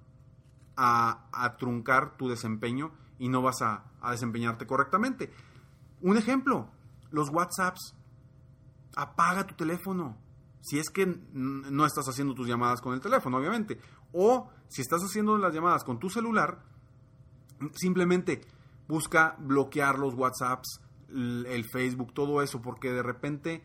a, 0.76 1.56
truncar 1.58 2.16
tu 2.16 2.28
desempeño 2.28 2.92
y 3.18 3.28
no 3.28 3.42
vas 3.42 3.62
a, 3.62 3.84
a 4.00 4.10
desempeñarte 4.10 4.66
correctamente. 4.66 5.30
Un 6.00 6.16
ejemplo, 6.16 6.68
los 7.10 7.30
WhatsApps. 7.30 7.94
Apaga 8.94 9.46
tu 9.46 9.54
teléfono 9.54 10.18
si 10.62 10.78
es 10.78 10.90
que 10.90 11.06
no 11.32 11.84
estás 11.84 12.08
haciendo 12.08 12.34
tus 12.34 12.46
llamadas 12.46 12.80
con 12.80 12.94
el 12.94 13.00
teléfono, 13.00 13.38
obviamente. 13.38 13.80
O 14.12 14.48
si 14.68 14.80
estás 14.80 15.02
haciendo 15.02 15.36
las 15.36 15.52
llamadas 15.52 15.82
con 15.82 15.98
tu 15.98 16.08
celular, 16.08 16.62
simplemente 17.74 18.42
busca 18.86 19.36
bloquear 19.38 19.98
los 19.98 20.14
WhatsApps, 20.14 20.80
el 21.12 21.64
Facebook, 21.64 22.12
todo 22.14 22.42
eso, 22.42 22.62
porque 22.62 22.92
de 22.92 23.02
repente 23.02 23.62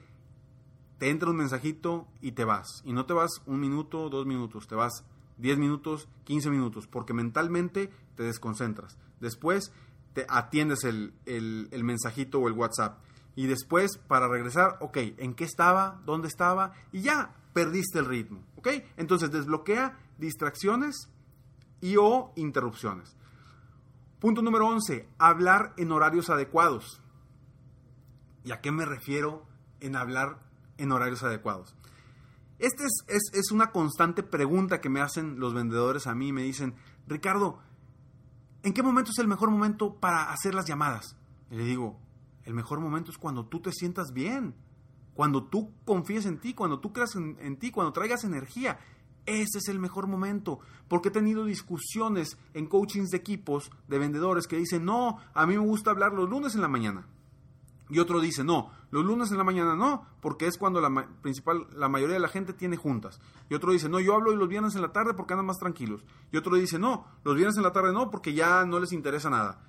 te 0.98 1.10
entra 1.10 1.30
un 1.30 1.38
mensajito 1.38 2.08
y 2.22 2.32
te 2.34 2.44
vas. 2.44 2.82
Y 2.86 2.94
no 2.94 3.06
te 3.06 3.14
vas 3.14 3.42
un 3.46 3.60
minuto, 3.60 4.10
dos 4.10 4.26
minutos, 4.26 4.68
te 4.68 4.76
vas 4.76 5.04
10 5.38 5.58
minutos, 5.60 6.10
15 6.24 6.50
minutos, 6.50 6.88
porque 6.88 7.14
mentalmente 7.14 7.92
te 8.16 8.24
desconcentras. 8.24 8.98
Después 9.20 9.72
te 10.14 10.26
atiendes 10.30 10.84
el, 10.84 11.14
el 11.26 11.84
mensajito 11.84 12.40
o 12.40 12.48
el 12.48 12.54
WhatsApp 12.54 13.00
y 13.38 13.46
después 13.46 14.00
para 14.08 14.28
regresar, 14.28 14.78
ok, 14.80 14.98
¿en 15.18 15.36
qué 15.36 15.44
estaba? 15.44 16.02
¿Dónde 16.08 16.28
estaba? 16.28 16.74
Y 16.92 17.02
ya 17.02 17.36
perdiste 17.54 18.00
el 18.00 18.06
ritmo, 18.06 18.44
¿ok? 18.56 18.70
Entonces 18.98 19.32
desbloquea 19.32 19.96
distracciones 20.18 21.12
y 21.80 21.98
o 21.98 22.34
interrupciones. 22.36 23.16
Punto 24.20 24.42
número 24.42 24.68
11, 24.68 25.08
hablar 25.20 25.76
en 25.78 25.92
horarios 25.92 26.32
adecuados. 26.32 27.00
¿Y 28.48 28.54
a 28.54 28.62
qué 28.62 28.72
me 28.72 28.86
refiero 28.86 29.46
en 29.82 29.98
hablar 29.98 30.40
en 30.78 30.94
horarios 30.94 31.22
adecuados? 31.22 31.76
Esta 32.60 32.86
es, 32.86 33.22
es, 33.34 33.52
una 33.52 33.74
constante 33.74 34.24
pregunta 34.24 34.80
que 34.80 34.88
me 34.88 35.02
hacen 35.02 35.38
los 35.38 35.54
vendedores 35.54 36.08
a 36.08 36.16
mí. 36.16 36.32
Me 36.32 36.44
dicen, 36.44 36.74
Ricardo, 37.08 37.60
¿en 38.64 38.72
qué 38.72 38.82
momento 38.82 39.12
es 39.12 39.20
el 39.20 39.28
mejor 39.28 39.52
momento 39.52 39.96
para 39.96 40.32
hacer 40.32 40.56
las 40.56 40.66
llamadas? 40.66 41.18
Y 41.52 41.58
le 41.58 41.66
digo, 41.66 42.00
el 42.46 42.54
mejor 42.54 42.80
momento 42.80 43.12
es 43.12 43.18
cuando 43.18 43.46
tú 43.48 43.60
te 43.60 43.74
sientas 43.74 44.14
bien, 44.14 44.56
cuando 45.14 45.44
tú 45.44 45.74
confíes 45.84 46.26
en 46.26 46.40
ti, 46.40 46.54
cuando 46.54 46.80
tú 46.80 46.94
creas 46.94 47.18
en, 47.18 47.58
ti, 47.58 47.70
cuando 47.70 47.92
traigas 47.92 48.24
energía. 48.24 48.80
Ese 49.26 49.58
es 49.58 49.68
el 49.68 49.78
mejor 49.78 50.08
momento, 50.08 50.62
porque 50.88 51.10
he 51.10 51.12
tenido 51.12 51.44
discusiones 51.44 52.38
en 52.54 52.68
coachings 52.68 53.10
de 53.10 53.18
equipos 53.18 53.72
de 53.90 54.00
vendedores 54.00 54.48
que 54.48 54.56
dicen, 54.56 54.86
no, 54.86 55.18
a 55.34 55.46
mí 55.46 55.58
me 55.58 55.66
gusta 55.66 55.92
hablar 55.92 56.14
los 56.14 56.30
lunes 56.30 56.56
en 56.56 56.62
la 56.62 56.70
mañana. 56.70 57.08
Y 57.90 58.00
otro 58.00 58.20
dice, 58.20 58.44
no, 58.44 58.72
los 58.92 59.06
lunes 59.06 59.32
en 59.32 59.38
la 59.38 59.44
mañana 59.44 59.76
no, 59.76 60.06
porque 60.22 60.48
es 60.48 60.58
cuando 60.58 60.82
la, 60.82 61.08
principal, 61.22 61.68
la 61.74 61.88
mayoría 61.88 62.16
de 62.16 62.22
la 62.22 62.28
gente 62.28 62.54
tiene 62.54 62.76
juntas. 62.76 63.20
Y 63.50 63.56
otro 63.56 63.72
dice, 63.72 63.88
no, 63.88 64.00
yo 64.00 64.14
hablo 64.14 64.36
los 64.36 64.50
viernes 64.50 64.76
en 64.76 64.82
la 64.82 64.92
tarde 64.92 65.14
porque 65.14 65.34
andan 65.34 65.46
más 65.46 65.58
tranquilos. 65.58 66.04
Y 66.32 66.38
otro 66.38 66.56
dice, 66.56 66.80
no, 66.80 67.06
los 67.24 67.36
viernes 67.36 67.58
en 67.58 67.64
la 67.64 67.72
tarde 67.72 67.94
no, 67.94 68.10
porque 68.10 68.34
ya 68.34 68.66
no 68.66 68.80
les 68.80 68.92
interesa 68.92 69.30
nada. 69.30 69.62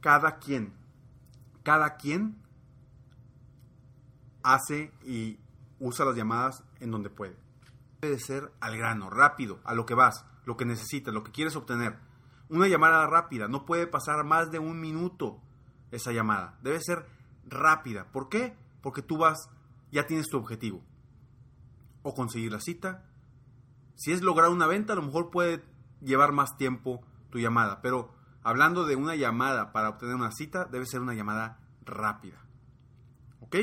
Cada 0.00 0.38
quien 0.38 0.72
cada 1.66 1.96
quien 1.96 2.40
hace 4.44 4.92
y 5.02 5.40
usa 5.80 6.04
las 6.04 6.14
llamadas 6.14 6.62
en 6.78 6.92
donde 6.92 7.10
puede. 7.10 7.36
Debe 8.00 8.20
ser 8.20 8.52
al 8.60 8.76
grano, 8.76 9.10
rápido, 9.10 9.58
a 9.64 9.74
lo 9.74 9.84
que 9.84 9.94
vas, 9.94 10.24
lo 10.44 10.56
que 10.56 10.64
necesitas, 10.64 11.12
lo 11.12 11.24
que 11.24 11.32
quieres 11.32 11.56
obtener. 11.56 11.98
Una 12.48 12.68
llamada 12.68 13.04
rápida, 13.08 13.48
no 13.48 13.66
puede 13.66 13.88
pasar 13.88 14.22
más 14.22 14.52
de 14.52 14.60
un 14.60 14.80
minuto 14.80 15.42
esa 15.90 16.12
llamada. 16.12 16.58
Debe 16.62 16.80
ser 16.80 17.06
rápida. 17.46 18.06
¿Por 18.12 18.28
qué? 18.28 18.56
Porque 18.82 19.02
tú 19.02 19.18
vas, 19.18 19.48
ya 19.90 20.06
tienes 20.06 20.28
tu 20.28 20.38
objetivo. 20.38 20.82
O 22.02 22.14
conseguir 22.14 22.52
la 22.52 22.60
cita. 22.60 23.04
Si 23.94 24.12
es 24.12 24.22
lograr 24.22 24.50
una 24.50 24.66
venta, 24.66 24.92
a 24.92 24.96
lo 24.96 25.02
mejor 25.02 25.30
puede 25.30 25.64
llevar 26.00 26.32
más 26.32 26.56
tiempo 26.56 27.02
tu 27.30 27.38
llamada, 27.38 27.80
pero 27.82 28.14
hablando 28.42 28.84
de 28.84 28.96
una 28.96 29.16
llamada 29.16 29.72
para 29.72 29.88
obtener 29.88 30.14
una 30.14 30.30
cita, 30.30 30.66
debe 30.66 30.86
ser 30.86 31.00
una 31.00 31.14
llamada 31.14 31.58
rápida. 31.84 32.38
¿Ok? 33.40 33.56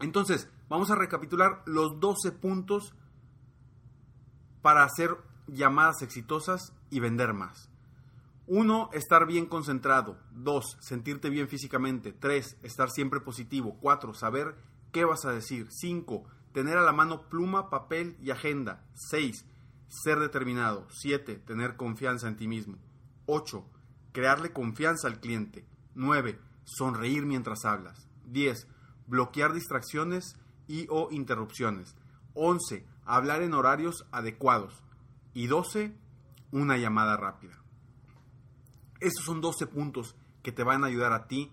Entonces, 0.00 0.50
vamos 0.68 0.90
a 0.90 0.96
recapitular 0.96 1.62
los 1.66 2.00
12 2.00 2.32
puntos 2.32 2.94
para 4.62 4.82
hacer 4.82 5.16
llamadas 5.46 6.02
exitosas 6.02 6.72
y 6.90 7.00
vender 7.00 7.34
más. 7.34 7.70
1. 8.46 8.90
Estar 8.92 9.26
bien 9.26 9.46
concentrado. 9.46 10.18
2. 10.32 10.76
Sentirte 10.80 11.30
bien 11.30 11.48
físicamente. 11.48 12.12
3. 12.12 12.58
Estar 12.62 12.90
siempre 12.90 13.20
positivo. 13.20 13.78
4. 13.80 14.12
Saber 14.12 14.56
qué 14.92 15.04
vas 15.04 15.24
a 15.24 15.32
decir. 15.32 15.68
5. 15.70 16.24
Tener 16.52 16.76
a 16.76 16.82
la 16.82 16.92
mano 16.92 17.28
pluma, 17.28 17.70
papel 17.70 18.16
y 18.20 18.30
agenda. 18.30 18.84
6. 18.94 19.46
Ser 19.88 20.20
determinado. 20.20 20.86
7. 20.90 21.36
Tener 21.36 21.76
confianza 21.76 22.28
en 22.28 22.36
ti 22.36 22.46
mismo. 22.46 22.76
8. 23.26 23.64
Crearle 24.12 24.52
confianza 24.52 25.08
al 25.08 25.20
cliente. 25.20 25.66
9. 25.94 26.38
Sonreír 26.64 27.24
mientras 27.24 27.64
hablas. 27.64 28.08
10. 28.26 28.68
Bloquear 29.06 29.54
distracciones 29.54 30.36
y 30.66 30.86
o 30.90 31.08
interrupciones. 31.10 31.96
11. 32.34 32.86
Hablar 33.06 33.42
en 33.42 33.54
horarios 33.54 34.06
adecuados. 34.12 34.82
Y 35.32 35.46
12. 35.46 35.96
Una 36.52 36.76
llamada 36.76 37.16
rápida. 37.16 37.63
Estos 39.04 39.26
son 39.26 39.42
12 39.42 39.66
puntos 39.66 40.16
que 40.42 40.50
te 40.50 40.64
van 40.64 40.82
a 40.82 40.86
ayudar 40.86 41.12
a 41.12 41.26
ti 41.26 41.52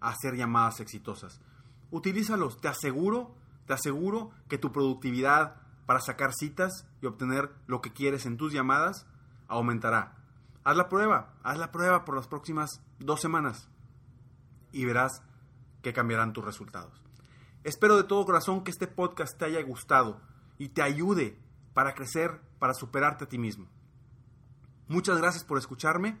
a 0.00 0.10
hacer 0.10 0.36
llamadas 0.36 0.78
exitosas. 0.78 1.40
Utilízalos, 1.90 2.60
te 2.60 2.68
aseguro, 2.68 3.34
te 3.66 3.72
aseguro 3.72 4.30
que 4.48 4.58
tu 4.58 4.70
productividad 4.70 5.56
para 5.86 5.98
sacar 5.98 6.32
citas 6.32 6.86
y 7.02 7.06
obtener 7.06 7.50
lo 7.66 7.80
que 7.80 7.92
quieres 7.92 8.26
en 8.26 8.36
tus 8.36 8.52
llamadas 8.52 9.08
aumentará. 9.48 10.14
Haz 10.62 10.76
la 10.76 10.88
prueba, 10.88 11.34
haz 11.42 11.58
la 11.58 11.72
prueba 11.72 12.04
por 12.04 12.14
las 12.14 12.28
próximas 12.28 12.80
dos 13.00 13.20
semanas 13.20 13.68
y 14.70 14.84
verás 14.84 15.20
que 15.82 15.92
cambiarán 15.92 16.32
tus 16.32 16.44
resultados. 16.44 17.02
Espero 17.64 17.96
de 17.96 18.04
todo 18.04 18.24
corazón 18.24 18.62
que 18.62 18.70
este 18.70 18.86
podcast 18.86 19.36
te 19.36 19.46
haya 19.46 19.62
gustado 19.64 20.20
y 20.58 20.68
te 20.68 20.82
ayude 20.82 21.36
para 21.72 21.92
crecer, 21.92 22.40
para 22.60 22.72
superarte 22.72 23.24
a 23.24 23.28
ti 23.28 23.38
mismo. 23.38 23.66
Muchas 24.86 25.18
gracias 25.18 25.42
por 25.42 25.58
escucharme 25.58 26.20